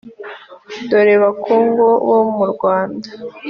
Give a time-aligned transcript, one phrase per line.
[0.89, 3.09] dore bakungu bomurwanda.